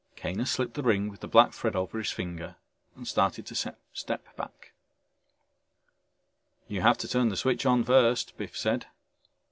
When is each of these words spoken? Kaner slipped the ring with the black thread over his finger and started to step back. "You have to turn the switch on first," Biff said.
Kaner 0.15 0.47
slipped 0.47 0.73
the 0.73 0.81
ring 0.81 1.09
with 1.09 1.19
the 1.19 1.27
black 1.27 1.53
thread 1.53 1.75
over 1.75 1.99
his 1.99 2.09
finger 2.09 2.55
and 2.95 3.07
started 3.07 3.45
to 3.45 3.73
step 3.93 4.35
back. 4.35 4.71
"You 6.67 6.81
have 6.81 6.97
to 6.97 7.07
turn 7.07 7.29
the 7.29 7.37
switch 7.37 7.67
on 7.67 7.83
first," 7.83 8.35
Biff 8.35 8.57
said. 8.57 8.87